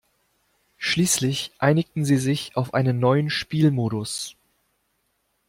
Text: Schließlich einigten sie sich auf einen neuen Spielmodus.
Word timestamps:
Schließlich 0.77 1.51
einigten 1.59 2.05
sie 2.05 2.17
sich 2.17 2.57
auf 2.57 2.73
einen 2.73 2.97
neuen 2.97 3.29
Spielmodus. 3.29 4.35